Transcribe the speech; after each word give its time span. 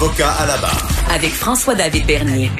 Avocat 0.00 0.30
à 0.30 0.46
la 0.46 0.56
barre. 0.58 0.88
avec 1.12 1.30
François-David 1.30 2.06
Bernier. 2.06 2.52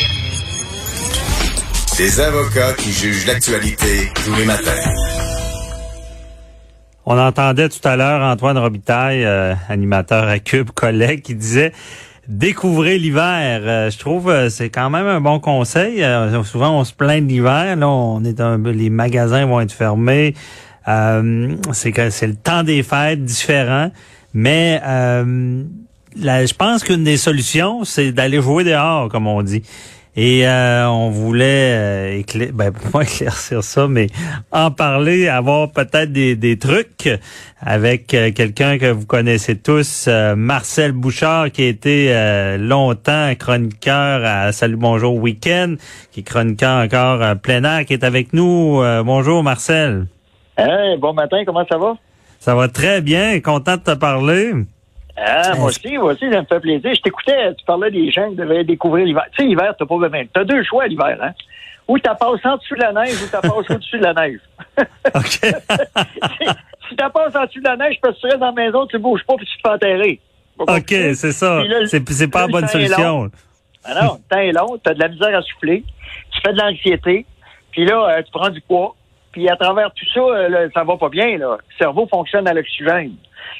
Des 1.96 2.20
avocats 2.20 2.72
qui 2.72 2.90
jugent 2.90 3.26
l'actualité 3.28 4.08
tous 4.24 4.34
les 4.34 4.44
matins. 4.44 4.72
On 7.06 7.16
entendait 7.16 7.68
tout 7.68 7.86
à 7.86 7.94
l'heure 7.94 8.22
Antoine 8.22 8.58
Robitaille, 8.58 9.24
euh, 9.24 9.54
animateur 9.68 10.26
à 10.26 10.40
Cube, 10.40 10.70
collègue, 10.70 11.22
qui 11.22 11.36
disait 11.36 11.70
découvrez 12.26 12.98
l'hiver. 12.98 13.60
Euh, 13.62 13.88
je 13.88 13.98
trouve 13.98 14.30
euh, 14.30 14.48
c'est 14.48 14.70
quand 14.70 14.90
même 14.90 15.06
un 15.06 15.20
bon 15.20 15.38
conseil. 15.38 16.02
Euh, 16.02 16.42
souvent 16.42 16.76
on 16.76 16.82
se 16.82 16.92
plaint 16.92 17.22
de 17.24 17.28
l'hiver, 17.28 17.76
là 17.76 17.88
on 17.88 18.24
est 18.24 18.40
un, 18.40 18.58
les 18.58 18.90
magasins 18.90 19.46
vont 19.46 19.60
être 19.60 19.70
fermés. 19.70 20.34
Euh, 20.88 21.54
c'est 21.72 21.92
que 21.92 22.10
c'est 22.10 22.26
le 22.26 22.34
temps 22.34 22.64
des 22.64 22.82
fêtes 22.82 23.24
différent, 23.24 23.92
mais 24.34 24.80
euh, 24.84 25.62
la- 26.20 26.44
je 26.46 26.54
pense 26.54 26.84
qu'une 26.84 27.04
des 27.04 27.16
solutions 27.16 27.84
c'est 27.84 28.12
d'aller 28.12 28.40
jouer 28.42 28.64
dehors, 28.64 29.08
comme 29.08 29.26
on 29.26 29.42
dit. 29.42 29.62
Et 30.20 30.48
euh, 30.48 30.88
on 30.88 31.10
voulait 31.10 31.44
euh, 31.76 32.18
éclair- 32.18 32.50
ben, 32.52 32.72
pas 32.92 33.02
éclaircir 33.02 33.62
ça, 33.62 33.86
mais 33.86 34.08
en 34.50 34.72
parler, 34.72 35.28
avoir 35.28 35.70
peut-être 35.70 36.10
des, 36.12 36.34
des 36.34 36.58
trucs 36.58 37.08
avec 37.60 38.12
euh, 38.14 38.32
quelqu'un 38.32 38.78
que 38.78 38.90
vous 38.90 39.06
connaissez 39.06 39.56
tous, 39.56 40.06
euh, 40.08 40.34
Marcel 40.34 40.90
Bouchard, 40.90 41.52
qui 41.52 41.62
a 41.62 41.66
été 41.68 42.06
euh, 42.12 42.56
longtemps 42.58 43.32
chroniqueur 43.38 44.22
à 44.24 44.50
Salut 44.50 44.74
Bonjour 44.76 45.14
Week-end, 45.14 45.76
qui 46.10 46.20
est 46.20 46.24
chroniqueur 46.24 46.82
encore 46.84 47.22
à 47.22 47.36
plein 47.36 47.62
air, 47.62 47.84
qui 47.86 47.92
est 47.92 48.02
avec 48.02 48.32
nous. 48.32 48.82
Euh, 48.82 49.04
bonjour 49.04 49.44
Marcel. 49.44 50.08
Hey, 50.56 50.96
bon 50.98 51.12
matin, 51.12 51.44
comment 51.46 51.64
ça 51.70 51.78
va? 51.78 51.94
Ça 52.40 52.56
va 52.56 52.66
très 52.66 53.02
bien, 53.02 53.38
content 53.40 53.76
de 53.76 53.82
te 53.82 53.94
parler. 53.94 54.52
Ah, 55.20 55.54
moi 55.56 55.66
aussi, 55.66 55.98
moi 55.98 56.12
aussi, 56.12 56.30
ça 56.30 56.40
me 56.40 56.46
fait 56.46 56.60
plaisir. 56.60 56.94
Je 56.94 57.00
t'écoutais, 57.00 57.54
tu 57.54 57.64
parlais 57.64 57.90
des 57.90 58.10
gens 58.10 58.28
qui 58.30 58.36
devaient 58.36 58.64
découvrir 58.64 59.04
l'hiver. 59.04 59.24
Tu 59.32 59.42
sais, 59.42 59.48
l'hiver, 59.48 59.74
t'as 59.78 59.86
pas 59.86 59.96
besoin. 59.96 60.24
T'as 60.32 60.44
deux 60.44 60.62
choix 60.62 60.86
l'hiver, 60.86 61.18
hein? 61.20 61.32
Ou 61.88 61.98
t'as 61.98 62.14
passé 62.14 62.46
en 62.46 62.56
dessous 62.56 62.74
de 62.74 62.80
la 62.80 62.92
neige 62.92 63.22
ou 63.22 63.26
t'as 63.30 63.40
passé 63.40 63.74
au-dessus 63.74 63.98
de 63.98 64.04
la 64.04 64.14
neige. 64.14 64.40
OK. 65.14 65.40
si 66.88 66.96
t'as 66.96 67.10
passé 67.10 67.36
en 67.36 67.44
dessous 67.46 67.60
de 67.60 67.68
la 67.68 67.76
neige, 67.76 67.96
parce 68.02 68.14
que 68.16 68.20
tu 68.20 68.26
restes 68.26 68.38
dans 68.38 68.46
la 68.46 68.52
maison, 68.52 68.86
tu 68.86 68.98
bouges 68.98 69.24
pas 69.26 69.34
puis 69.36 69.46
tu 69.46 69.56
te 69.56 69.68
fais 69.68 69.74
enterrer. 69.74 70.20
OK, 70.58 70.88
c'est 71.14 71.32
ça. 71.32 71.62
C'est 71.86 72.28
pas 72.28 72.42
la 72.42 72.48
bonne 72.48 72.68
solution. 72.68 73.30
Ah 73.84 73.94
non, 74.02 74.14
le 74.14 74.28
temps 74.28 74.40
est 74.40 74.52
long, 74.52 74.78
t'as 74.82 74.92
de 74.92 75.00
la 75.00 75.08
misère 75.08 75.38
à 75.38 75.42
souffler, 75.42 75.82
tu 76.32 76.40
fais 76.44 76.52
de 76.52 76.58
l'anxiété, 76.58 77.24
puis 77.70 77.86
là, 77.86 78.18
euh, 78.18 78.22
tu 78.22 78.30
prends 78.32 78.50
du 78.50 78.60
poids, 78.60 78.94
puis 79.32 79.48
à 79.48 79.56
travers 79.56 79.90
tout 79.92 80.06
ça, 80.14 80.20
euh, 80.20 80.48
là, 80.48 80.58
ça 80.74 80.84
va 80.84 80.96
pas 80.96 81.08
bien, 81.08 81.38
là. 81.38 81.56
Le 81.58 81.74
cerveau 81.78 82.06
fonctionne 82.06 82.46
à 82.48 82.54
l'oxygène. 82.54 83.12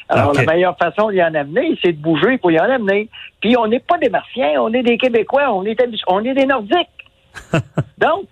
Alors, 0.08 0.33
la 0.33 0.42
meilleure 0.44 0.77
façon 0.78 1.11
d'y 1.11 1.22
en 1.22 1.34
amener, 1.34 1.78
c'est 1.83 1.92
de 1.92 1.98
bouger 2.02 2.38
pour 2.38 2.50
y 2.50 2.58
en 2.58 2.64
amener. 2.70 3.08
Puis 3.41 3.56
on 3.56 3.66
n'est 3.66 3.80
pas 3.80 3.98
des 3.98 4.08
Martiens, 4.08 4.61
on 4.61 4.72
est 4.72 4.83
des 4.83 4.96
Québécois, 4.98 5.52
on 5.52 5.64
est, 5.64 5.78
on 6.06 6.24
est 6.24 6.34
des 6.34 6.46
Nordiques. 6.46 6.89
Donc, 7.98 8.24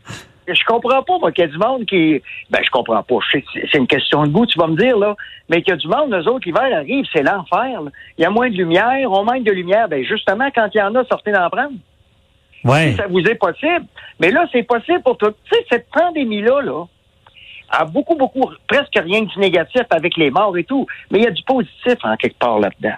je 0.48 0.64
comprends 0.66 1.02
pas, 1.02 1.18
moi, 1.18 1.32
qu'il 1.32 1.44
y 1.44 1.48
a 1.48 1.50
du 1.50 1.58
monde 1.58 1.84
qui... 1.86 2.22
Ben, 2.50 2.60
je 2.64 2.70
comprends 2.70 3.02
pas. 3.02 3.16
C'est- 3.32 3.44
une 3.74 3.86
question 3.86 4.24
de 4.24 4.28
goût, 4.28 4.46
tu 4.46 4.58
vas 4.58 4.68
me 4.68 4.76
dire, 4.76 4.96
là. 4.96 5.14
Mais 5.48 5.60
qu'il 5.62 5.72
y 5.72 5.74
a 5.74 5.76
du 5.76 5.88
monde, 5.88 6.12
eux 6.14 6.28
autres, 6.28 6.46
l'hiver 6.46 6.68
arrive, 6.74 7.04
c'est 7.12 7.22
l'enfer. 7.22 7.80
Il 8.16 8.22
y 8.22 8.24
a 8.24 8.30
moins 8.30 8.48
de 8.48 8.54
lumière, 8.54 9.10
on 9.10 9.24
manque 9.24 9.44
de 9.44 9.52
lumière. 9.52 9.88
Ben, 9.88 10.02
justement, 10.04 10.48
quand 10.54 10.68
il 10.74 10.78
y 10.78 10.82
en 10.82 10.94
a, 10.94 11.04
sortez 11.04 11.32
d'en 11.32 11.50
prendre 11.50 11.72
Ouais. 12.64 12.90
si 12.90 12.96
ça 12.96 13.06
vous 13.06 13.20
est 13.20 13.34
possible. 13.36 13.84
Mais 14.18 14.30
là, 14.30 14.46
c'est 14.50 14.62
possible 14.64 15.02
pour 15.02 15.16
tout. 15.18 15.30
Tu 15.30 15.54
sais, 15.56 15.64
cette 15.70 15.88
pandémie-là, 15.90 16.62
là, 16.62 16.84
a 17.70 17.84
beaucoup, 17.84 18.16
beaucoup, 18.16 18.50
presque 18.66 18.94
rien 18.94 19.22
de 19.22 19.40
négatif 19.40 19.82
avec 19.90 20.16
les 20.16 20.30
morts 20.30 20.56
et 20.56 20.64
tout. 20.64 20.86
Mais 21.10 21.18
il 21.18 21.24
y 21.24 21.28
a 21.28 21.30
du 21.30 21.42
positif 21.42 21.96
en 22.02 22.16
quelque 22.16 22.38
part 22.38 22.58
là-dedans. 22.58 22.96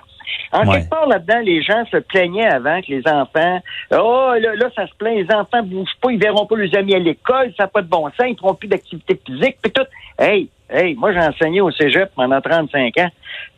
En 0.52 0.66
Ouais. 0.66 0.76
quelque 0.78 0.90
part 0.90 1.06
là-dedans, 1.06 1.40
les 1.42 1.62
gens 1.62 1.84
se 1.90 1.98
plaignaient 1.98 2.46
avant 2.48 2.80
que 2.80 2.86
les 2.88 3.06
enfants, 3.06 3.60
oh, 3.92 4.32
là, 4.40 4.54
là, 4.54 4.66
ça 4.74 4.86
se 4.86 4.94
plaint, 4.94 5.14
les 5.16 5.34
enfants 5.34 5.62
bougent 5.62 5.88
pas, 6.00 6.10
ils 6.10 6.18
verront 6.18 6.46
pas 6.46 6.56
leurs 6.56 6.76
amis 6.76 6.94
à 6.94 6.98
l'école, 6.98 7.52
ça 7.56 7.64
n'a 7.64 7.68
pas 7.68 7.82
de 7.82 7.88
bon 7.88 8.04
sens, 8.08 8.26
ils 8.28 8.36
feront 8.36 8.54
plus 8.54 8.68
d'activité 8.68 9.20
physique, 9.26 9.56
puis 9.62 9.72
tout. 9.72 9.84
Hey, 10.18 10.48
hey, 10.70 10.94
moi, 10.94 11.12
j'ai 11.12 11.20
enseigné 11.20 11.60
au 11.60 11.70
cégep 11.70 12.10
pendant 12.16 12.40
35 12.40 12.96
ans. 12.98 13.10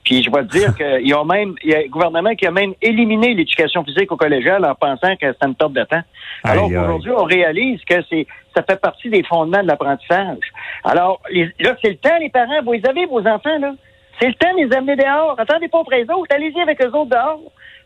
Puis 0.04 0.22
je 0.22 0.30
vais 0.30 0.42
te 0.44 0.48
dire 0.58 0.74
qu'il 0.76 1.08
y 1.08 1.12
a 1.12 1.24
même, 1.24 1.54
il 1.62 1.70
y 1.70 1.74
a 1.74 1.78
un 1.78 1.86
gouvernement 1.88 2.34
qui 2.34 2.46
a 2.46 2.50
même 2.50 2.72
éliminé 2.82 3.34
l'éducation 3.34 3.84
physique 3.84 4.10
au 4.12 4.16
collégial 4.16 4.64
en 4.64 4.74
pensant 4.74 5.14
que 5.16 5.26
c'était 5.32 5.46
une 5.46 5.54
perte 5.54 5.72
de 5.72 5.84
temps. 5.84 6.02
Alors 6.44 6.68
qu'aujourd'hui, 6.68 7.12
on 7.12 7.24
réalise 7.24 7.80
que 7.84 7.96
c'est, 8.08 8.26
ça 8.56 8.62
fait 8.62 8.80
partie 8.80 9.08
des 9.10 9.22
fondements 9.22 9.62
de 9.62 9.68
l'apprentissage. 9.68 10.38
Alors, 10.84 11.20
les- 11.30 11.50
là, 11.60 11.76
c'est 11.82 11.90
le 11.90 11.96
temps, 11.96 12.16
les 12.20 12.30
parents, 12.30 12.62
vous 12.64 12.72
les 12.72 12.86
avez, 12.86 13.06
vos 13.06 13.20
enfants, 13.26 13.58
là? 13.60 13.72
C'est 14.20 14.28
le 14.28 14.34
temps 14.34 14.52
de 14.54 14.66
les 14.68 14.76
amener 14.76 14.96
dehors. 14.96 15.34
Attendez 15.38 15.68
pas 15.68 15.78
auprès 15.78 16.04
des 16.04 16.12
autres. 16.12 16.34
Allez-y 16.34 16.60
avec 16.60 16.80
eux 16.82 16.88
autres 16.94 17.10
dehors. 17.10 17.40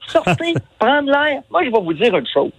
Sortez, 0.06 0.54
prendre 0.78 1.10
l'air. 1.10 1.42
Moi, 1.50 1.64
je 1.64 1.70
vais 1.70 1.80
vous 1.80 1.94
dire 1.94 2.14
une 2.16 2.26
chose. 2.26 2.52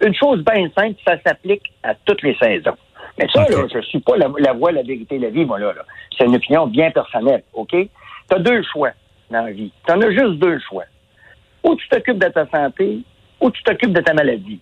Une 0.00 0.14
chose 0.14 0.42
bien 0.44 0.68
simple, 0.76 0.98
ça 1.06 1.16
s'applique 1.24 1.62
à 1.82 1.94
toutes 2.06 2.22
les 2.22 2.34
saisons. 2.36 2.76
Mais 3.18 3.26
ça, 3.32 3.42
Ok. 3.42 3.50
là, 3.50 3.66
je 3.74 3.80
suis 3.82 4.00
pas 4.00 4.16
la, 4.16 4.28
la 4.38 4.52
voix, 4.54 4.72
la 4.72 4.82
vérité, 4.82 5.18
la 5.18 5.28
vie, 5.28 5.44
moi, 5.44 5.58
là. 5.58 5.72
là. 5.74 5.82
C'est 6.16 6.24
une 6.24 6.36
opinion 6.36 6.66
bien 6.66 6.90
personnelle, 6.90 7.42
OK? 7.52 7.70
Tu 7.72 7.88
as 8.30 8.38
deux 8.38 8.62
choix 8.72 8.90
dans 9.30 9.42
la 9.44 9.52
vie. 9.52 9.70
Tu 9.86 9.92
en 9.92 10.00
as 10.00 10.10
juste 10.10 10.38
deux 10.38 10.58
choix. 10.60 10.84
Ou 11.64 11.74
tu 11.76 11.86
t'occupes 11.88 12.18
de 12.18 12.28
ta 12.28 12.46
santé, 12.48 13.00
ou 13.40 13.50
tu 13.50 13.62
t'occupes 13.62 13.92
de 13.92 14.00
ta 14.00 14.14
maladie. 14.14 14.60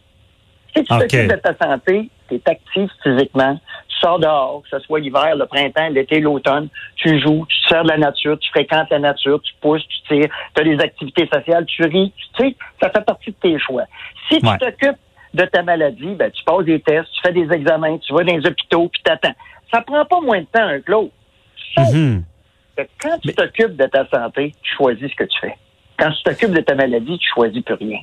Si 0.74 0.82
tu 0.82 0.88
t'occupes 0.88 1.28
de 1.28 1.36
ta 1.36 1.54
santé, 1.56 2.10
tu 2.28 2.34
es 2.34 2.42
actif 2.46 2.90
physiquement, 3.04 3.58
tu 3.98 4.06
sors 4.06 4.18
dehors, 4.18 4.62
que 4.62 4.68
ce 4.68 4.78
soit 4.84 5.00
l'hiver, 5.00 5.36
le 5.36 5.46
printemps, 5.46 5.88
l'été, 5.88 6.20
l'automne, 6.20 6.68
tu 6.96 7.20
joues, 7.20 7.46
tu 7.48 7.62
te 7.62 7.68
sers 7.68 7.82
de 7.82 7.88
la 7.88 7.98
nature, 7.98 8.38
tu 8.38 8.48
fréquentes 8.50 8.90
la 8.90 8.98
nature, 8.98 9.40
tu 9.42 9.52
pousses, 9.60 9.86
tu 9.88 10.02
tires, 10.08 10.28
tu 10.54 10.60
as 10.60 10.64
des 10.64 10.78
activités 10.80 11.28
sociales, 11.32 11.64
tu 11.66 11.82
ris, 11.84 12.12
tu 12.36 12.48
sais, 12.48 12.56
ça 12.80 12.90
fait 12.90 13.04
partie 13.04 13.30
de 13.30 13.36
tes 13.36 13.58
choix. 13.58 13.84
Si 14.28 14.40
tu 14.40 14.58
t'occupes 14.58 14.98
de 15.34 15.44
ta 15.44 15.62
maladie, 15.62 16.14
ben, 16.14 16.30
tu 16.30 16.42
passes 16.44 16.64
des 16.64 16.80
tests, 16.80 17.10
tu 17.12 17.20
fais 17.22 17.32
des 17.32 17.52
examens, 17.52 17.98
tu 17.98 18.12
vas 18.12 18.24
dans 18.24 18.36
les 18.36 18.46
hôpitaux, 18.46 18.88
puis 18.88 19.02
t'attends. 19.02 19.34
Ça 19.72 19.82
prend 19.82 20.04
pas 20.04 20.20
moins 20.20 20.40
de 20.40 20.46
temps 20.46 20.62
un 20.62 20.80
que 20.80 20.90
l'autre. 20.90 21.12
Que 22.76 22.82
quand 23.00 23.18
tu 23.18 23.34
t'occupes 23.34 23.76
de 23.76 23.84
ta 23.84 24.06
santé, 24.08 24.54
tu 24.62 24.74
choisis 24.76 25.10
ce 25.10 25.16
que 25.16 25.24
tu 25.24 25.38
fais. 25.40 25.56
Quand 25.98 26.10
tu 26.12 26.22
t'occupes 26.22 26.52
de 26.52 26.60
ta 26.60 26.74
maladie, 26.74 27.18
tu 27.18 27.28
choisis 27.28 27.62
plus 27.62 27.74
rien. 27.74 28.00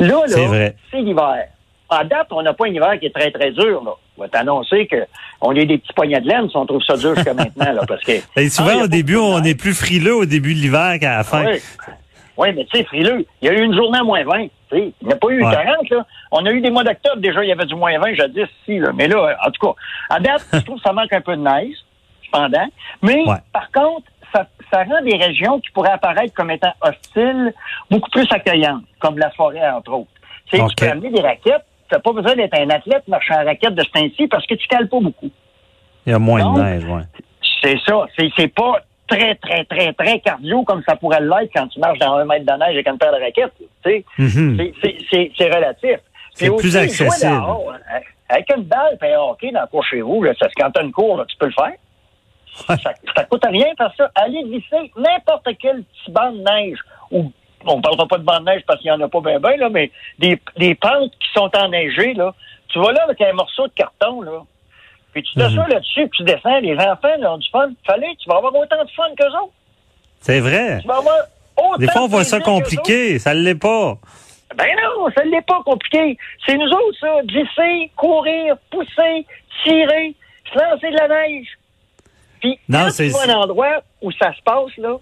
Là, 0.00 0.22
là, 0.26 0.72
c'est 0.90 1.00
l'hiver. 1.00 1.48
En 1.90 2.04
date, 2.04 2.28
on 2.30 2.42
n'a 2.42 2.52
pas 2.52 2.66
un 2.66 2.68
hiver 2.68 2.98
qui 3.00 3.06
est 3.06 3.14
très, 3.14 3.30
très 3.30 3.50
dur. 3.50 3.82
Là. 3.84 3.92
On 4.16 4.22
va 4.22 4.28
t'annoncer 4.28 4.86
qu'on 5.40 5.52
est 5.54 5.64
des 5.64 5.78
petits 5.78 5.92
poignets 5.94 6.20
de 6.20 6.28
laine 6.28 6.48
si 6.50 6.56
on 6.56 6.66
trouve 6.66 6.82
ça 6.82 6.96
dur 6.96 7.14
jusqu'à 7.14 7.32
maintenant. 7.34 7.72
Là, 7.72 7.82
parce 7.88 8.02
que, 8.04 8.12
Et 8.36 8.48
souvent, 8.50 8.72
Ah, 8.80 8.84
au 8.84 8.88
début, 8.88 9.16
on 9.16 9.42
est 9.42 9.54
plus 9.54 9.72
frileux 9.74 10.14
au 10.16 10.24
début 10.26 10.54
de 10.54 10.58
l'hiver 10.60 10.96
qu'à 11.00 11.16
la 11.18 11.24
fin. 11.24 11.46
Oui. 11.46 11.58
Oui, 12.36 12.48
mais 12.54 12.64
tu 12.66 12.76
sais, 12.78 12.84
frileux, 12.84 13.26
il 13.42 13.46
y 13.46 13.48
a 13.50 13.54
eu 13.54 13.62
une 13.64 13.74
journée 13.74 13.98
à 13.98 14.04
moins 14.04 14.22
20. 14.22 14.44
tu 14.44 14.48
sais. 14.70 14.92
Il 15.02 15.06
n'y 15.08 15.12
a 15.12 15.16
pas 15.16 15.28
eu 15.30 15.42
Ouais. 15.44 15.50
40. 15.52 15.90
Là. 15.90 16.06
On 16.30 16.44
a 16.46 16.50
eu 16.52 16.60
des 16.60 16.70
mois 16.70 16.84
d'octobre, 16.84 17.16
déjà, 17.16 17.42
il 17.42 17.48
y 17.48 17.52
avait 17.52 17.64
du 17.66 17.74
moins 17.74 17.98
20 17.98 18.14
jadis. 18.14 18.46
Si, 18.64 18.78
là. 18.78 18.90
Mais 18.94 19.08
là, 19.08 19.36
en 19.44 19.50
tout 19.50 19.66
cas, 19.66 19.74
à 20.10 20.20
date, 20.20 20.46
je 20.52 20.58
trouve 20.60 20.76
que 20.76 20.82
ça 20.82 20.92
manque 20.92 21.12
un 21.12 21.20
peu 21.20 21.34
de 21.36 21.42
neige, 21.42 21.74
cependant. 22.26 22.68
Mais 23.02 23.24
Ouais. 23.26 23.36
par 23.52 23.70
contre, 23.72 24.06
ça, 24.32 24.46
ça 24.70 24.84
rend 24.84 25.02
des 25.02 25.16
régions 25.16 25.58
qui 25.58 25.70
pourraient 25.70 25.90
apparaître 25.92 26.32
comme 26.34 26.50
étant 26.50 26.72
hostiles 26.82 27.52
beaucoup 27.90 28.10
plus 28.10 28.26
accueillantes, 28.30 28.82
comme 29.00 29.18
la 29.18 29.30
forêt, 29.30 29.68
entre 29.70 29.92
autres. 29.92 30.10
Tu 30.50 30.58
sais, 30.58 30.62
Ok. 30.62 30.70
tu 30.76 30.84
peux 30.84 30.90
amener 30.92 31.10
des 31.10 31.20
raquettes. 31.22 31.64
Tu 31.88 31.94
n'as 31.94 32.00
pas 32.00 32.12
besoin 32.12 32.34
d'être 32.36 32.54
un 32.58 32.70
athlète 32.70 33.06
marchant 33.08 33.34
en 33.40 33.44
raquette 33.44 33.74
de 33.74 33.82
ce 33.82 33.90
temps-ci 33.90 34.26
parce 34.28 34.46
que 34.46 34.54
tu 34.54 34.66
cales 34.68 34.88
pas 34.88 35.00
beaucoup. 35.00 35.30
Il 36.06 36.12
y 36.12 36.14
a 36.14 36.18
moins 36.18 36.54
de 36.54 36.60
neige, 36.62 36.84
ouais. 36.84 37.02
C'est 37.62 37.78
ça. 37.86 38.06
C'est, 38.18 38.30
c'est 38.36 38.48
pas 38.48 38.80
très, 39.06 39.34
très, 39.36 39.64
très, 39.64 39.92
très 39.94 40.20
cardio 40.20 40.62
comme 40.64 40.82
ça 40.86 40.96
pourrait 40.96 41.20
l'être 41.20 41.50
quand 41.54 41.66
tu 41.68 41.80
marches 41.80 41.98
dans 41.98 42.14
un 42.14 42.24
mètre 42.24 42.44
de 42.46 42.52
neige 42.58 42.74
avec 42.74 42.88
une 42.88 42.98
paire 42.98 43.12
de 43.12 43.20
raquettes. 43.22 43.52
Tu 43.84 44.04
Mhm. 44.18 44.56
c'est, 44.58 44.74
c'est, 44.82 44.96
c'est, 45.10 45.32
c'est 45.36 45.54
relatif. 45.54 45.98
C'est 46.34 46.54
plus 46.56 46.76
accessible. 46.76 47.32
dehors, 47.32 47.72
hein, 47.72 48.00
Avec 48.28 48.46
une 48.56 48.62
balle 48.64 48.96
et 49.02 49.12
un 49.14 49.20
hockey 49.20 49.50
dans 49.50 49.62
le 49.62 49.66
cours 49.66 49.84
chez 49.84 50.00
vous, 50.02 50.22
là, 50.22 50.32
ça, 50.38 50.46
quand 50.56 50.70
t'as 50.70 50.82
une 50.84 50.92
cour, 50.92 51.16
là, 51.16 51.24
tu 51.26 51.36
peux 51.36 51.46
le 51.46 51.52
faire. 51.52 51.72
Ouais. 52.68 52.76
Ça, 52.82 52.92
ça 53.16 53.24
coûte 53.24 53.44
rien 53.48 53.66
faire 53.76 53.92
ça. 53.96 54.10
Aller 54.14 54.42
glisser 54.44 54.92
n'importe 54.96 55.48
quel 55.60 55.82
petit 55.82 56.10
banc 56.10 56.32
de 56.32 56.38
neige 56.38 56.78
ou 57.10 57.32
on 57.66 57.76
ne 57.78 57.82
parlera 57.82 58.06
pas 58.06 58.18
de 58.18 58.22
banc 58.24 58.40
de 58.40 58.44
neige 58.44 58.62
parce 58.66 58.80
qu'il 58.80 58.90
n'y 58.90 58.96
en 58.96 59.04
a 59.04 59.08
pas 59.08 59.20
bien, 59.20 59.38
bien, 59.40 59.56
là, 59.56 59.68
mais 59.68 59.90
des, 60.18 60.40
des 60.56 60.74
pentes 60.74 61.12
qui 61.12 61.28
sont 61.34 61.50
enneigées, 61.56 62.14
là. 62.14 62.34
Tu 62.68 62.78
vas 62.78 62.92
là 62.92 63.02
avec 63.04 63.20
un 63.20 63.32
morceau 63.32 63.66
de 63.66 63.72
carton, 63.72 64.20
là. 64.22 64.42
Puis 65.12 65.22
tu 65.22 65.34
t'assois 65.34 65.64
Mhm. 65.64 65.70
là-dessus, 65.72 66.06
puis 66.08 66.18
tu 66.18 66.24
descends. 66.24 66.58
Les 66.60 66.74
enfants 66.76 67.16
là, 67.18 67.32
ont 67.32 67.38
du 67.38 67.48
fun. 67.50 67.70
Fallait, 67.86 68.14
tu 68.22 68.28
vas 68.28 68.36
avoir 68.36 68.54
autant 68.54 68.84
de 68.84 68.90
fun 68.90 69.04
qu'eux 69.16 69.24
autres. 69.42 69.52
C'est 70.20 70.40
vrai. 70.40 70.78
Tu 70.82 70.86
vas 70.86 70.98
avoir 70.98 71.16
autant 71.56 71.76
Des 71.78 71.88
fois, 71.88 72.02
on 72.02 72.08
voit 72.08 72.24
ça 72.24 72.40
compliqué. 72.40 73.18
Ça 73.18 73.32
l'est 73.34 73.54
pas. 73.54 73.96
Ben 74.56 74.66
non, 74.82 75.08
ça 75.16 75.24
l'est 75.24 75.46
pas 75.46 75.62
compliqué. 75.64 76.16
C'est 76.46 76.56
nous 76.56 76.68
autres, 76.68 76.98
ça. 77.00 77.20
Glisser, 77.24 77.90
courir, 77.96 78.56
pousser, 78.70 79.26
tirer, 79.64 80.14
se 80.52 80.58
lancer 80.58 80.90
de 80.90 80.96
la 80.96 81.08
neige. 81.08 81.46
Puis, 82.40 82.58
Non, 82.68 82.84
quand 82.84 82.90
c'est- 82.90 83.10
tu 83.10 83.30
un 83.30 83.34
endroit 83.34 83.82
où 84.00 84.12
ça 84.12 84.32
se 84.34 84.40
passe, 84.42 84.76
là, 84.78 84.96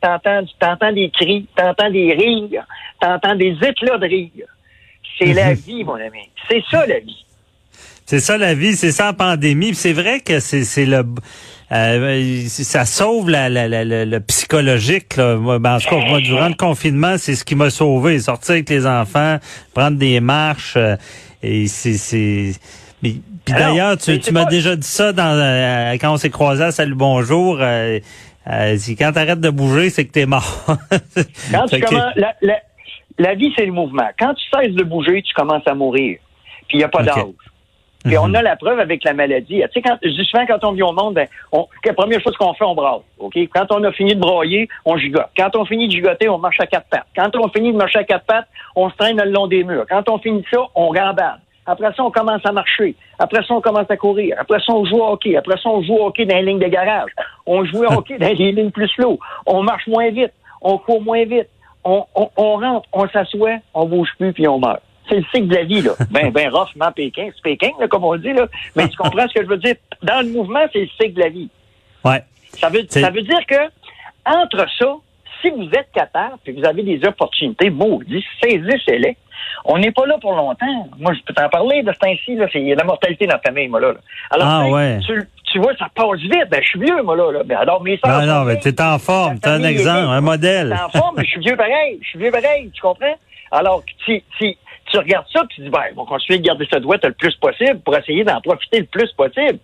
t'entends, 0.00 0.42
t'entends 0.58 0.92
des 0.92 1.10
cris, 1.10 1.46
t'entends 1.56 1.90
des 1.90 2.12
rires, 2.14 2.64
t'entends 3.00 3.34
des 3.34 3.56
éclats 3.62 3.98
de 3.98 4.06
rire. 4.06 4.30
C'est 5.18 5.32
la 5.32 5.54
vie, 5.54 5.82
mon 5.84 5.94
ami. 5.94 6.28
C'est 6.48 6.62
ça, 6.70 6.86
la 6.86 6.98
vie. 7.00 7.24
C'est 8.04 8.20
ça 8.20 8.38
la 8.38 8.54
vie, 8.54 8.76
c'est 8.76 8.92
ça 8.92 9.06
la 9.06 9.12
pandémie. 9.14 9.74
C'est 9.74 9.92
vrai 9.92 10.20
que 10.20 10.38
c'est 10.38 10.62
c'est 10.62 10.86
le 10.86 11.04
euh, 11.72 12.44
ça 12.46 12.84
sauve 12.84 13.28
la, 13.30 13.48
la, 13.48 13.66
la- 13.66 13.84
la- 13.84 14.04
le 14.04 14.20
psychologique. 14.20 15.16
Là. 15.16 15.34
Moi, 15.36 15.58
ben, 15.58 15.74
en 15.74 15.80
tout 15.80 15.88
cas, 15.88 15.96
moi, 15.96 16.20
durant 16.20 16.46
le 16.48 16.54
confinement, 16.54 17.16
c'est 17.18 17.34
ce 17.34 17.44
qui 17.44 17.56
m'a 17.56 17.70
sauvé. 17.70 18.20
Sortir 18.20 18.52
avec 18.52 18.68
les 18.68 18.86
enfants, 18.86 19.38
prendre 19.74 19.96
des 19.98 20.20
marches. 20.20 20.74
euh, 20.76 20.96
et 21.42 21.66
c'est 21.66 21.94
c'est. 21.94 22.52
Puis 23.02 23.20
d'ailleurs, 23.48 23.96
tu, 23.98 24.18
tu 24.20 24.32
m'as 24.32 24.44
pas- 24.44 24.50
déjà 24.50 24.76
dit 24.76 24.86
ça 24.86 25.12
dans 25.12 25.24
euh, 25.36 25.92
quand 26.00 26.12
on 26.12 26.16
s'est 26.16 26.30
croisés 26.30 26.64
à 26.64 26.70
Salut 26.70 26.94
Bonjour. 26.94 27.58
Euh, 28.50 28.76
si 28.76 28.94
quand 28.96 29.12
t'arrêtes 29.12 29.40
de 29.40 29.50
bouger, 29.50 29.90
c'est 29.90 30.06
que 30.06 30.12
t'es 30.12 30.26
mort. 30.26 30.66
Quand 31.50 31.66
tu 31.66 31.80
commences, 31.80 32.14
la, 32.16 32.34
la- 32.42 32.60
la 33.18 33.34
vie, 33.34 33.52
c'est 33.56 33.66
le 33.66 33.72
mouvement. 33.72 34.08
Quand 34.18 34.34
tu 34.34 34.44
cesses 34.54 34.74
de 34.74 34.84
bouger, 34.84 35.22
tu 35.22 35.32
commences 35.34 35.66
à 35.66 35.74
mourir. 35.74 36.18
Puis 36.68 36.76
il 36.76 36.78
n'y 36.78 36.84
a 36.84 36.88
pas 36.88 37.02
d'âge. 37.02 37.24
Puis 38.04 38.16
on 38.18 38.28
Mhm. 38.28 38.36
a 38.36 38.42
la 38.42 38.54
preuve 38.56 38.78
avec 38.78 39.02
la 39.02 39.14
maladie. 39.14 39.62
Tu 39.62 39.68
sais, 39.72 39.82
quand, 39.82 39.98
souvent, 40.00 40.46
quand 40.46 40.62
on 40.64 40.72
vit 40.72 40.82
au 40.82 40.92
monde, 40.92 41.14
ben, 41.14 41.26
on, 41.50 41.66
la 41.84 41.92
première 41.92 42.20
chose 42.20 42.36
qu'on 42.36 42.54
fait, 42.54 42.64
on 42.64 42.74
brasse. 42.76 43.00
OK? 43.18 43.36
Quand 43.52 43.66
on 43.70 43.82
a 43.82 43.90
fini 43.90 44.14
de 44.14 44.20
broyer, 44.20 44.68
on 44.84 44.96
gigote. 44.96 45.26
Quand 45.36 45.56
on 45.56 45.64
finit 45.64 45.88
de 45.88 45.92
gigoter, 45.92 46.28
on 46.28 46.38
marche 46.38 46.60
à 46.60 46.66
quatre 46.66 46.86
pattes. 46.88 47.06
Quand 47.16 47.34
on 47.34 47.48
finit 47.48 47.72
de 47.72 47.76
marcher 47.76 47.98
à 48.00 48.04
quatre 48.04 48.26
pattes, 48.26 48.46
on 48.76 48.90
se 48.90 48.94
traîne 48.96 49.16
le 49.20 49.28
long 49.30 49.48
des 49.48 49.64
murs. 49.64 49.86
Quand 49.88 50.08
on 50.08 50.18
finit 50.18 50.44
ça, 50.52 50.60
on 50.76 50.92
gambade. 50.92 51.40
Après 51.66 51.92
ça, 51.94 52.04
on 52.04 52.10
commence 52.10 52.44
à 52.44 52.52
marcher. 52.52 52.94
Après 53.18 53.42
ça, 53.42 53.54
on 53.54 53.60
commence 53.60 53.90
à 53.90 53.96
courir. 53.96 54.36
Après 54.38 54.58
ça, 54.60 54.72
on 54.72 54.84
joue 54.84 54.96
au 54.96 55.08
hockey. 55.12 55.36
Après 55.36 55.56
ça, 55.60 55.68
on 55.68 55.82
joue 55.82 55.94
au 55.94 56.06
hockey 56.06 56.24
dans 56.24 56.36
les 56.36 56.42
lignes 56.42 56.58
de 56.58 56.68
garage. 56.68 57.10
On 57.46 57.64
joue 57.64 57.84
au 57.84 57.92
hockey 57.98 58.18
dans 58.18 58.28
les 58.28 58.52
lignes 58.52 58.70
plus 58.70 58.88
slow. 58.88 59.18
On 59.46 59.62
marche 59.62 59.86
moins 59.86 60.10
vite. 60.10 60.32
On 60.62 60.78
court 60.78 61.02
moins 61.02 61.24
vite. 61.24 61.48
On, 61.84 62.04
on, 62.14 62.30
on 62.36 62.56
rentre, 62.56 62.88
on 62.92 63.08
s'assoit, 63.08 63.58
on 63.72 63.86
bouge 63.86 64.08
plus, 64.18 64.32
puis 64.32 64.48
on 64.48 64.58
meurt. 64.58 64.80
C'est 65.08 65.16
le 65.18 65.24
cycle 65.32 65.46
de 65.46 65.54
la 65.54 65.64
vie, 65.64 65.82
là. 65.82 65.92
Ben, 66.10 66.30
ben, 66.32 66.48
roughement 66.50 66.90
Pékin, 66.90 67.28
c'est 67.32 67.42
Pékin, 67.42 67.70
là, 67.78 67.86
comme 67.86 68.02
on 68.04 68.16
dit, 68.16 68.32
là. 68.32 68.46
Mais 68.74 68.88
tu 68.88 68.96
comprends 68.96 69.28
ce 69.28 69.34
que 69.34 69.44
je 69.44 69.48
veux 69.48 69.58
dire? 69.58 69.76
Dans 70.02 70.26
le 70.26 70.32
mouvement, 70.32 70.64
c'est 70.72 70.80
le 70.80 70.88
cycle 71.00 71.14
de 71.14 71.20
la 71.20 71.28
vie. 71.28 71.48
ouais. 72.04 72.22
Ça 72.58 72.70
veut, 72.70 72.84
ça 72.88 73.10
veut 73.10 73.22
dire 73.22 73.44
que, 73.46 73.56
entre 74.24 74.66
ça, 74.78 74.96
si 75.42 75.50
vous 75.50 75.68
êtes 75.72 75.90
capable, 75.94 76.34
puis 76.44 76.52
vous 76.52 76.64
avez 76.64 76.82
des 76.82 77.00
opportunités 77.06 77.70
maudits, 77.70 78.24
saisissez-les. 78.42 79.16
On 79.64 79.78
n'est 79.78 79.90
pas 79.92 80.06
là 80.06 80.16
pour 80.20 80.32
longtemps. 80.34 80.88
Moi, 80.98 81.12
je 81.14 81.20
peux 81.22 81.34
t'en 81.34 81.48
parler 81.48 81.82
de 81.82 81.92
ce 81.92 81.98
temps-ci, 81.98 82.38
il 82.54 82.66
y 82.66 82.72
a 82.72 82.74
de 82.74 82.80
la 82.80 82.84
mortalité 82.86 83.26
dans 83.26 83.34
la 83.34 83.40
famille, 83.40 83.68
moi, 83.68 83.80
là. 83.80 83.94
Alors, 84.30 84.46
Ah, 84.48 84.68
ouais. 84.68 84.98
tu, 85.06 85.22
tu 85.52 85.58
vois, 85.58 85.74
ça 85.76 85.88
passe 85.94 86.20
vite. 86.20 86.48
Ben, 86.50 86.60
je 86.62 86.68
suis 86.68 86.80
vieux, 86.80 87.02
moi, 87.02 87.16
là. 87.16 87.32
là. 87.32 87.42
Ben, 87.44 87.56
alors, 87.58 87.82
mes 87.82 87.98
soeurs. 87.98 88.20
Non, 88.22 88.26
non, 88.26 88.44
mais 88.44 88.58
t'es 88.58 88.80
en 88.80 88.98
forme. 88.98 89.38
T'es 89.38 89.48
un 89.48 89.62
exemple, 89.64 90.08
un 90.10 90.20
modèle. 90.20 90.70
T'es 90.76 90.82
en 90.96 91.00
forme, 91.00 91.14
mais 91.18 91.24
je 91.24 91.30
suis 91.30 91.40
vieux 91.40 91.56
pareil. 91.56 91.98
Je 92.02 92.08
suis 92.08 92.18
vieux 92.18 92.30
pareil, 92.30 92.70
tu 92.72 92.80
comprends? 92.80 93.14
Alors, 93.50 93.82
tu, 94.04 94.22
tu, 94.38 94.54
tu 94.90 94.98
regardes 94.98 95.26
ça, 95.32 95.40
puis 95.48 95.56
tu 95.56 95.62
dis, 95.62 95.70
ben, 95.70 95.80
on 95.96 96.02
va 96.02 96.08
continuer 96.08 96.38
de 96.38 96.44
garder 96.44 96.66
ça 96.70 96.80
droit 96.80 96.96
le 97.02 97.12
plus 97.12 97.34
possible 97.36 97.78
pour 97.80 97.96
essayer 97.96 98.24
d'en 98.24 98.40
profiter 98.40 98.80
le 98.80 98.86
plus 98.86 99.10
possible. 99.12 99.58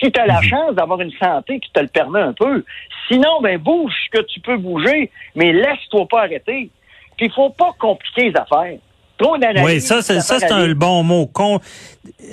Si 0.00 0.10
tu 0.12 0.20
as 0.20 0.26
la 0.26 0.42
chance 0.42 0.74
d'avoir 0.74 1.00
une 1.00 1.12
santé 1.12 1.58
qui 1.60 1.70
te 1.72 1.80
le 1.80 1.88
permet 1.88 2.20
un 2.20 2.32
peu, 2.34 2.64
sinon, 3.08 3.40
ben, 3.42 3.58
bouge 3.58 3.92
ce 4.06 4.18
que 4.18 4.24
tu 4.26 4.40
peux 4.40 4.56
bouger, 4.56 5.10
mais 5.34 5.52
laisse-toi 5.52 6.06
pas 6.10 6.20
arrêter. 6.22 6.70
Puis, 7.16 7.26
il 7.26 7.32
faut 7.32 7.50
pas 7.50 7.70
compliquer 7.78 8.30
les 8.30 8.36
affaires. 8.36 8.78
Trop 9.18 9.38
d'analyse. 9.38 9.64
Oui, 9.64 9.80
ça, 9.80 10.02
c'est 10.02 10.20
ça, 10.20 10.38
c'est 10.38 10.52
un 10.52 10.74
bon 10.74 11.02
mot. 11.02 11.26
Con, 11.26 11.58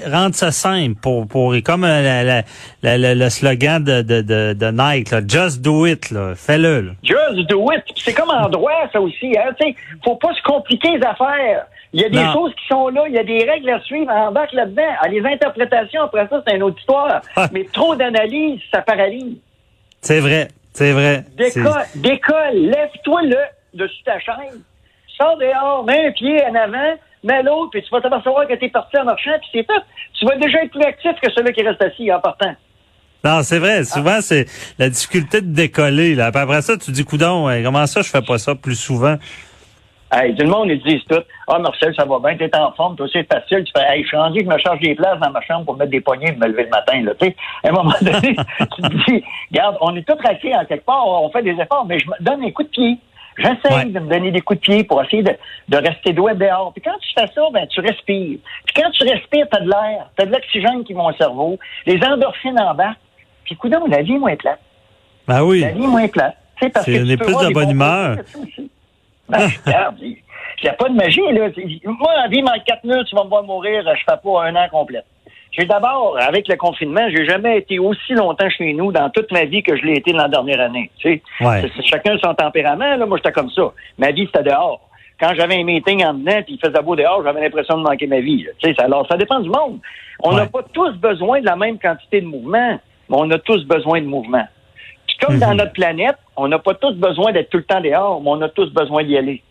rendre 0.06 0.36
ça 0.36 0.52
simple 0.52 0.96
pour, 1.02 1.26
pour 1.30 1.56
comme 1.64 1.86
euh, 1.86 2.02
la- 2.02 2.24
la- 2.24 2.44
la- 2.82 2.98
la- 2.98 3.16
le 3.16 3.30
slogan 3.30 3.82
de, 3.82 4.02
de, 4.02 4.22
de, 4.22 4.52
de 4.52 4.66
Nike, 4.72 5.12
là, 5.12 5.22
just 5.26 5.62
do 5.62 5.86
it, 5.86 6.12
là, 6.12 6.34
fais-le. 6.36 6.82
là. 6.82 6.92
Just 7.02 7.48
do 7.48 7.72
it. 7.72 7.84
Puis 7.86 8.04
C'est 8.04 8.14
comme 8.14 8.30
en 8.32 8.50
droit, 8.50 8.74
ça 8.92 9.00
aussi. 9.00 9.34
Hein? 9.38 9.54
Tu 9.62 9.74
faut 10.04 10.18
pas 10.18 10.34
se 10.34 10.42
compliquer 10.44 10.98
les 10.98 11.06
affaires. 11.06 11.68
Il 11.94 12.02
y 12.02 12.06
a 12.06 12.10
des 12.10 12.18
Non. 12.18 12.34
choses 12.34 12.52
qui 12.56 12.68
sont 12.68 12.90
là, 12.90 13.04
il 13.08 13.14
y 13.14 13.20
a 13.20 13.24
des 13.24 13.50
règles 13.50 13.70
à 13.70 13.80
suivre, 13.82 14.12
embarque 14.12 14.52
là-dedans. 14.52 14.82
Ah, 15.00 15.08
les 15.08 15.24
interprétations, 15.26 16.02
après 16.02 16.28
ça, 16.28 16.44
c'est 16.46 16.56
une 16.58 16.64
autre 16.64 16.80
histoire. 16.80 17.22
Ah. 17.38 17.48
Mais 17.54 17.64
trop 17.72 17.96
d'analyse, 17.96 18.60
ça 18.74 18.82
paralyse. 18.82 19.38
C'est 20.02 20.20
vrai, 20.20 20.50
c'est 20.74 20.92
vrai. 20.92 21.26
Décolle, 21.38 21.86
décolle, 21.96 22.56
lève-toi 22.56 23.22
le 23.24 23.38
dessus 23.74 24.04
ta 24.04 24.20
chaîne. 24.20 24.62
Sors 25.18 25.38
dehors, 25.38 25.84
mets 25.86 26.08
un 26.08 26.12
pied 26.12 26.44
en 26.46 26.56
avant, 26.56 26.96
mets 27.24 27.44
l'autre, 27.44 27.72
puis 27.72 27.84
tu 27.84 27.90
vas 27.92 28.02
t'apercevoir 28.02 28.48
que 28.48 28.56
t'es 28.56 28.70
parti 28.70 28.98
en 28.98 29.06
marchant, 29.06 29.32
puis 29.40 29.50
c'est 29.54 29.68
tout. 29.68 29.82
Tu 30.20 30.26
vas 30.26 30.36
déjà 30.38 30.64
être 30.64 30.72
plus 30.72 30.84
actif 30.84 31.12
que 31.22 31.32
celui 31.32 31.54
qui 31.54 31.62
reste 31.64 31.82
assis 31.82 32.12
en 32.12 32.20
partant. 32.20 32.56
Non, 33.24 33.42
c'est 33.42 33.60
vrai. 33.60 33.86
Souvent, 33.86 34.20
c'est 34.20 34.46
la 34.78 34.90
difficulté 34.90 35.40
de 35.40 35.54
décoller. 35.54 36.14
Là. 36.14 36.32
Puis 36.32 36.42
après 36.42 36.62
ça, 36.62 36.78
tu 36.78 36.92
dis, 36.92 37.06
coudon, 37.06 37.48
ouais, 37.48 37.62
comment 37.64 37.86
ça, 37.86 38.02
je 38.02 38.10
fais 38.10 38.22
pas 38.22 38.38
ça 38.38 38.54
plus 38.54 38.76
souvent? 38.76 39.16
Hey, 40.12 40.36
tout 40.36 40.44
le 40.44 40.50
monde, 40.50 40.70
ils 40.70 40.84
disent 40.84 41.06
tout. 41.10 41.24
Ah, 41.48 41.60
Marcel, 41.60 41.94
ça 41.96 42.06
va 42.06 42.20
bien, 42.20 42.38
t'es 42.38 42.56
en 42.58 42.72
forme, 42.74 42.96
toi, 42.96 43.06
c'est 43.12 43.32
facile. 43.32 43.64
Tu 43.66 43.72
fais, 43.76 43.86
hey, 43.96 44.04
je 44.04 44.08
suis 44.08 44.18
rendu 44.18 44.40
je 44.42 44.46
me 44.46 44.58
charge 44.58 44.80
des 44.80 44.96
places 44.96 45.20
dans 45.20 45.32
ma 45.32 45.42
chambre 45.42 45.66
pour 45.66 45.76
mettre 45.78 45.92
des 45.92 46.02
poignées 46.02 46.30
et 46.30 46.36
me 46.36 46.48
lever 46.48 46.64
le 46.64 46.70
matin, 46.70 47.02
là. 47.02 47.12
Tu 47.20 47.28
sais, 47.28 47.36
à 47.64 47.70
un 47.70 47.72
moment 47.72 47.94
donné, 48.02 48.36
tu 48.60 48.82
te 48.82 49.12
dis, 49.12 49.24
regarde, 49.52 49.78
on 49.82 49.96
est 49.96 50.08
tous 50.08 50.18
raqués 50.26 50.56
en 50.56 50.66
quelque 50.66 50.86
part, 50.86 51.06
on 51.08 51.30
fait 51.32 51.44
des 51.44 51.52
efforts, 51.60 51.86
mais 51.88 52.00
je 52.00 52.08
me 52.08 52.14
donne 52.22 52.44
un 52.44 52.52
coup 52.52 52.64
de 52.64 52.70
pied. 52.70 52.98
J'essaie 53.38 53.74
Ouais. 53.74 53.86
de 53.86 54.00
me 54.00 54.08
donner 54.10 54.32
des 54.32 54.42
coups 54.42 54.60
de 54.60 54.64
pied 54.64 54.84
pour 54.84 55.02
essayer 55.04 55.24
de, 55.24 55.36
de 55.70 55.78
rester 55.78 56.14
droit 56.14 56.36
dehors. 56.36 56.72
Puis 56.72 56.84
quand 56.84 56.96
tu 57.02 57.10
fais 57.20 57.26
ça, 57.34 57.42
ben, 57.52 57.66
tu 57.68 57.80
respires. 57.82 58.38
Puis 58.66 58.74
quand 58.76 58.92
tu 58.92 59.04
respires, 59.10 59.48
t'as 59.52 59.60
de 59.62 59.68
l'air, 59.70 60.10
t'as 60.16 60.26
de 60.28 60.32
l'oxygène 60.32 60.84
qui 60.84 60.94
va 60.94 61.02
au 61.06 61.14
cerveau, 61.14 61.58
les 61.88 62.00
endorphines 62.06 62.60
en 62.60 62.76
bas. 62.76 62.94
Puis, 63.44 63.56
coudonc, 63.56 63.88
la 63.88 64.04
vie 64.04 64.14
est 64.14 64.20
moins 64.20 64.36
plate. 64.36 64.60
Ben 65.28 65.42
oui. 65.44 65.62
La 65.62 65.70
vie 65.72 65.84
est 65.84 65.88
moins 65.88 66.08
plate. 66.08 66.38
Tu 66.58 66.66
sais, 66.66 66.70
parce 66.72 66.86
C'est- 66.86 66.94
que 67.00 67.04
on 67.04 67.10
est 67.10 67.18
plus 67.18 67.34
de 67.48 67.54
bonne 67.54 67.72
humeur. 67.72 68.18
Ben, 69.30 69.50
regarde, 69.66 69.96
il 70.64 70.68
n'y 70.68 70.70
a 70.70 70.74
pas 70.74 70.90
de 70.90 70.96
magie, 70.96 71.22
là. 71.32 71.50
Moi, 71.86 72.12
en 72.26 72.30
vie, 72.30 72.42
en 72.44 72.60
quatre 72.66 72.84
minutes, 72.84 73.08
tu 73.08 73.16
vas 73.16 73.24
me 73.26 73.30
voir 73.30 73.44
mourir, 73.44 73.84
je 73.84 74.00
fais 74.10 74.18
pas 74.24 74.44
un 74.46 74.56
an 74.56 74.68
complet. 74.72 75.02
J'ai 75.52 75.66
d'abord, 75.66 76.18
avec 76.20 76.48
le 76.48 76.56
confinement, 76.56 77.08
j'ai 77.10 77.26
jamais 77.28 77.60
été 77.60 77.78
aussi 77.78 78.14
longtemps 78.14 78.50
chez 78.50 78.74
nous 78.74 78.92
dans 78.92 79.10
toute 79.12 79.32
ma 79.32 79.46
vie 79.46 79.62
que 79.62 79.76
je 79.78 79.84
l'ai 79.84 79.98
été 79.98 80.12
dans 80.12 80.24
la 80.24 80.28
dernière 80.28 80.60
année. 80.62 80.90
Tu 80.98 81.22
sais, 81.40 81.46
Ouais. 81.46 81.70
Chacun 81.86 82.18
son 82.24 82.34
tempérament. 82.34 82.96
Là. 82.96 83.06
Moi, 83.06 83.18
j'étais 83.18 83.32
comme 83.34 83.52
ça. 83.52 83.72
Ma 84.00 84.12
vie, 84.12 84.26
c'était 84.26 84.50
dehors. 84.50 84.82
Quand 85.20 85.32
j'avais 85.36 85.56
un 85.60 85.64
meeting 85.64 86.04
en 86.06 86.16
dedans, 86.16 86.42
puis 86.44 86.56
il 86.56 86.60
faisait 86.68 86.82
beau 86.82 86.96
dehors, 86.96 87.22
j'avais 87.24 87.42
l'impression 87.42 87.78
de 87.78 87.84
manquer 87.84 88.08
ma 88.08 88.20
vie. 88.20 88.44
là. 88.44 88.52
Tu 88.58 88.70
sais, 88.70 88.76
ça- 88.76 88.86
alors, 88.86 89.06
ça 89.08 89.16
dépend 89.16 89.40
du 89.42 89.50
monde. 89.50 89.80
On 90.24 90.32
n'a 90.32 90.44
Ouais. 90.44 90.50
pas 90.50 90.64
tous 90.74 90.92
besoin 90.98 91.40
de 91.40 91.46
la 91.46 91.56
même 91.56 91.78
quantité 91.78 92.20
de 92.22 92.26
mouvement, 92.26 92.80
mais 93.10 93.16
on 93.16 93.30
a 93.30 93.38
tous 93.38 93.64
besoin 93.66 94.02
de 94.02 94.08
mouvement. 94.08 94.46
Puis 95.06 95.18
comme 95.22 95.38
dans 95.38 95.52
Mhm. 95.52 95.58
notre 95.58 95.74
planète, 95.74 96.18
on 96.36 96.48
n'a 96.48 96.58
pas 96.58 96.74
tous 96.74 96.94
besoin 96.96 97.32
d'être 97.32 97.52
tout 97.52 97.58
le 97.58 97.64
temps 97.64 97.80
dehors, 97.80 98.20
mais 98.22 98.30
on 98.32 98.42
a 98.42 98.50
tous 98.50 98.74
besoin 98.74 99.04
d'y 99.04 99.18
aller. 99.18 99.44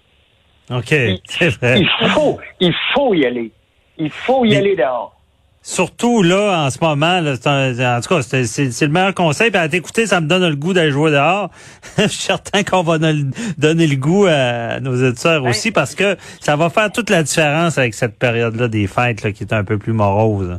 OK, 0.79 0.89
c'est 1.25 1.49
vrai. 1.59 1.81
Il 1.81 2.09
faut, 2.11 2.39
il 2.61 2.75
faut 2.95 3.15
y 3.15 3.27
aller. 3.27 3.51
Il 3.99 4.11
faut 4.11 4.45
y 4.45 4.51
Mais- 4.51 4.57
aller 4.57 4.77
dehors. 4.77 5.17
Surtout 5.65 6.25
là, 6.25 6.65
en 6.67 6.71
ce 6.71 6.79
moment, 6.83 7.21
là, 7.21 7.35
un- 7.45 7.97
en 7.97 8.01
tout 8.01 8.09
cas, 8.09 8.23
c'est 8.23 8.81
le 8.81 8.89
meilleur 8.89 9.15
conseil. 9.15 9.53
Puis 9.53 9.61
à 9.61 9.69
t'écouter, 9.69 10.07
ça 10.07 10.21
me 10.21 10.27
donne 10.27 10.45
le 10.49 10.57
goût 10.57 10.73
d'aller 10.73 10.91
jouer 10.91 11.13
dehors. 11.13 11.51
Je 11.99 12.09
suis 12.09 12.23
certain 12.25 12.65
qu'on 12.65 12.83
va 12.83 12.99
donner 12.99 13.31
donner 13.59 13.87
le 13.87 13.95
goût 13.95 14.27
à 14.29 14.81
nos 14.81 14.97
éditeurs 14.97 15.41
Ben, 15.41 15.51
aussi 15.51 15.71
parce 15.71 15.95
que 15.95 16.17
ça 16.41 16.57
va 16.57 16.69
faire 16.69 16.91
toute 16.91 17.11
la 17.11 17.23
différence 17.23 17.79
avec 17.79 17.95
cette 17.95 18.19
période-là 18.19 18.67
des 18.67 18.89
fêtes 18.89 19.23
là, 19.23 19.31
qui 19.31 19.45
est 19.45 19.53
un 19.53 19.63
peu 19.63 19.79
plus 19.79 19.93
morose. 19.93 20.59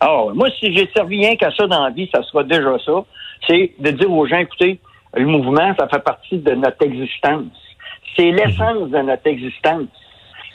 Ah, 0.00 0.24
ouais. 0.24 0.32
moi, 0.32 0.48
si 0.58 0.74
j'ai 0.74 0.88
servi 0.96 1.18
rien 1.26 1.36
qu'à 1.36 1.50
ça 1.54 1.66
dans 1.66 1.84
la 1.84 1.90
vie, 1.90 2.08
ça 2.10 2.22
sera 2.22 2.42
déjà 2.42 2.70
ça. 2.86 2.92
C'est 3.46 3.72
de 3.78 3.90
dire 3.90 4.10
aux 4.10 4.26
gens, 4.26 4.38
écoutez, 4.38 4.80
le 5.14 5.26
mouvement, 5.26 5.74
ça 5.78 5.88
fait 5.88 6.02
partie 6.02 6.38
de 6.38 6.52
notre 6.54 6.82
existence. 6.86 7.52
C'est 8.16 8.30
l'essence 8.30 8.88
de 8.90 8.98
notre 8.98 9.26
existence. 9.26 9.84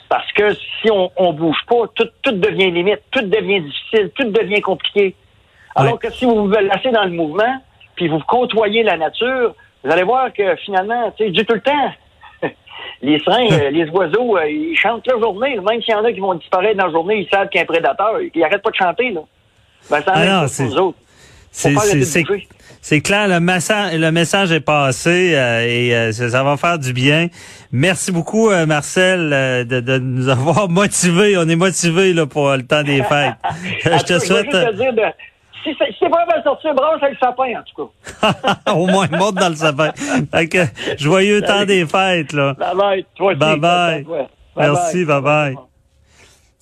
Parce 0.08 0.30
que 0.32 0.52
si 0.54 0.90
on, 0.90 1.10
on 1.16 1.32
bouge 1.32 1.56
pas, 1.68 1.86
tout, 1.94 2.08
tout 2.22 2.32
devient 2.32 2.70
limite, 2.70 3.00
tout 3.10 3.22
devient 3.22 3.60
difficile, 3.62 4.10
tout 4.16 4.30
devient 4.30 4.60
compliqué. 4.60 5.14
Alors 5.74 5.94
Ouais. 5.94 5.98
que 5.98 6.10
si 6.12 6.24
vous 6.24 6.46
vous 6.46 6.50
laissez 6.50 6.90
dans 6.90 7.04
le 7.04 7.10
mouvement, 7.10 7.56
puis 7.96 8.08
vous 8.08 8.20
côtoyez 8.20 8.82
la 8.82 8.96
nature, 8.96 9.54
vous 9.82 9.90
allez 9.90 10.02
voir 10.02 10.32
que 10.32 10.54
finalement, 10.56 11.10
tu 11.16 11.24
sais, 11.24 11.30
dis 11.30 11.44
tout 11.44 11.54
le 11.54 11.60
temps, 11.62 11.92
les 13.02 13.18
seringues, 13.20 13.52
euh, 13.52 13.70
les 13.70 13.88
oiseaux, 13.90 14.36
euh, 14.36 14.48
ils 14.48 14.76
chantent 14.76 15.06
la 15.06 15.18
journée. 15.18 15.58
Même 15.58 15.82
s'il 15.82 15.94
y 15.94 15.96
en 15.96 16.04
a 16.04 16.12
qui 16.12 16.20
vont 16.20 16.34
disparaître 16.34 16.76
dans 16.78 16.86
la 16.86 16.92
journée, 16.92 17.16
ils 17.20 17.28
savent 17.28 17.48
qu'il 17.48 17.58
y 17.58 17.60
a 17.60 17.62
un 17.62 17.66
prédateur. 17.66 18.20
Ils 18.34 18.40
n'arrêtent 18.40 18.62
pas 18.62 18.70
de 18.70 18.76
chanter, 18.76 19.10
là. 19.10 19.20
Ben, 19.90 20.00
la 20.06 20.12
Ah 20.14 20.26
non, 20.42 20.46
c'est- 20.48 20.64
pour 20.66 20.72
nous 20.74 20.80
autres. 20.80 20.98
C'est 21.54 23.00
clair, 23.00 23.28
le 23.28 23.40
message, 23.40 23.94
le 23.94 24.10
message 24.10 24.52
est 24.52 24.60
passé 24.60 25.32
euh, 25.34 25.66
et 25.66 25.94
euh, 25.94 26.12
ça, 26.12 26.42
va 26.42 26.56
faire 26.56 26.78
du 26.78 26.92
bien. 26.92 27.28
Merci 27.72 28.12
beaucoup, 28.12 28.50
euh, 28.50 28.66
Marcel, 28.66 29.30
euh, 29.32 29.64
de, 29.64 29.80
de 29.80 29.98
nous 29.98 30.28
avoir 30.28 30.68
motivés. 30.68 31.36
On 31.38 31.48
est 31.48 31.56
motivés 31.56 32.12
là, 32.12 32.26
pour 32.26 32.50
le 32.50 32.66
temps 32.66 32.82
des 32.82 33.02
fêtes. 33.02 33.34
Je 33.84 34.04
te 34.04 34.18
souhaite... 34.18 34.50
juste 34.50 34.66
te 34.66 34.74
dire 34.74 34.92
de 34.92 35.02
si 35.62 35.74
c'est 35.78 35.92
si 35.96 36.10
pas 36.10 36.26
mal 36.26 36.42
sorti, 36.44 36.66
branche 36.76 37.02
avec 37.02 37.14
le 37.14 37.26
sapin, 37.26 37.58
en 37.58 37.62
tout 37.62 37.90
cas. 38.66 38.72
Au 38.74 38.86
moins, 38.86 39.08
monte 39.10 39.36
dans 39.36 39.48
le 39.48 39.54
sapin. 39.54 39.92
Fait 40.30 40.46
que, 40.46 40.58
joyeux 40.98 41.40
temps 41.40 41.64
des 41.64 41.86
fêtes, 41.86 42.34
là. 42.34 42.52
Bye 42.52 42.76
bye. 42.76 43.06
Toi 43.16 43.28
aussi. 43.28 43.38
Bye 43.38 43.58
bye. 43.58 44.04
Ouais. 44.06 44.26
Merci, 44.56 45.04
bye 45.06 45.22
bye. 45.22 45.56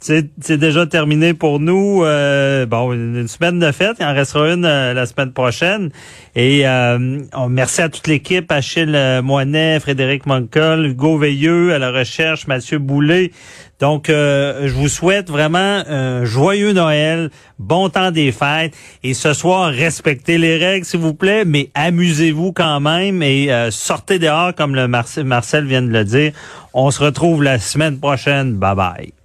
C'est 0.03 0.59
déjà 0.59 0.85
terminé 0.87 1.33
pour 1.33 1.61
nous. 1.61 2.03
Euh, 2.03 2.67
bon, 2.67 2.93
une 2.93 3.29
semaine 3.29 3.61
de 3.61 3.71
fête. 3.71 3.99
Il 4.01 4.05
en 4.05 4.13
restera 4.13 4.53
une 4.53 4.65
euh, 4.65 4.95
la 4.95 5.07
semaine 5.07 5.33
prochaine. 5.33 5.91
Et 6.35 6.67
euh, 6.67 7.21
on, 7.33 7.49
merci 7.49 7.83
à 7.83 7.89
toute 7.89 8.09
l'équipe, 8.09 8.51
Achille 8.51 8.97
euh, 8.97 9.23
Moinet, 9.23 9.79
Frédéric 9.79 10.27
Moncol, 10.27 10.87
Hugo 10.87 11.19
Veilleux, 11.19 11.73
à 11.73 11.79
la 11.79 11.93
recherche, 11.93 12.49
Mathieu 12.49 12.81
Boulay. 12.81 13.31
Donc, 13.79 14.11
euh, 14.11 14.67
je 14.67 14.73
vous 14.73 14.89
souhaite 14.89 15.31
vraiment 15.31 15.83
un 15.89 16.25
joyeux 16.25 16.73
Noël, 16.73 17.31
bon 17.61 17.89
temps 17.89 18.11
des 18.11 18.33
fêtes. 18.33 18.75
Et 19.05 19.15
ce 19.15 19.33
soir, 19.35 19.71
respectez 19.71 20.37
les 20.37 20.57
règles, 20.57 20.85
s'il 20.85 21.01
vous 21.01 21.15
plaît, 21.15 21.45
mais 21.45 21.71
amusez-vous 21.75 22.53
quand 22.53 22.81
même 22.81 23.23
et 23.23 23.53
euh, 23.53 23.71
sortez 23.71 24.19
dehors, 24.19 24.53
comme 24.53 24.75
le 24.75 24.89
Marcel 24.89 25.65
vient 25.65 25.83
de 25.83 25.93
le 25.93 26.05
dire. 26.05 26.33
On 26.75 26.91
se 26.91 27.03
retrouve 27.03 27.45
la 27.45 27.61
semaine 27.61 27.99
prochaine. 28.01 28.55
Bye 28.55 28.75
bye. 28.75 29.22